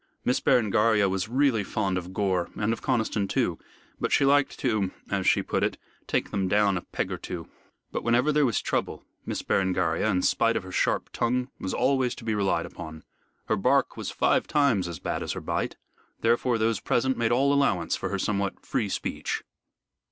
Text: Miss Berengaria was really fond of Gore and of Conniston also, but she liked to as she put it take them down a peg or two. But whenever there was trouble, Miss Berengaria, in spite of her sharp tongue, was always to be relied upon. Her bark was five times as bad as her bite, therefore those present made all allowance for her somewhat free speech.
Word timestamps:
Miss 0.25 0.39
Berengaria 0.39 1.07
was 1.07 1.29
really 1.29 1.63
fond 1.63 1.95
of 1.95 2.11
Gore 2.11 2.49
and 2.55 2.73
of 2.73 2.81
Conniston 2.81 3.25
also, 3.29 3.59
but 3.99 4.11
she 4.11 4.25
liked 4.25 4.57
to 4.57 4.89
as 5.11 5.27
she 5.27 5.43
put 5.43 5.61
it 5.61 5.77
take 6.07 6.31
them 6.31 6.47
down 6.47 6.75
a 6.75 6.81
peg 6.81 7.11
or 7.11 7.19
two. 7.19 7.47
But 7.91 8.03
whenever 8.03 8.31
there 8.31 8.43
was 8.47 8.59
trouble, 8.61 9.03
Miss 9.27 9.43
Berengaria, 9.43 10.09
in 10.09 10.23
spite 10.23 10.55
of 10.57 10.63
her 10.63 10.71
sharp 10.71 11.11
tongue, 11.13 11.49
was 11.59 11.71
always 11.75 12.15
to 12.15 12.23
be 12.23 12.33
relied 12.33 12.65
upon. 12.65 13.03
Her 13.45 13.55
bark 13.55 13.95
was 13.95 14.09
five 14.09 14.47
times 14.47 14.87
as 14.87 14.97
bad 14.97 15.21
as 15.21 15.33
her 15.33 15.39
bite, 15.39 15.75
therefore 16.21 16.57
those 16.57 16.79
present 16.79 17.15
made 17.15 17.31
all 17.31 17.53
allowance 17.53 17.95
for 17.95 18.09
her 18.09 18.17
somewhat 18.17 18.65
free 18.65 18.89
speech. 18.89 19.43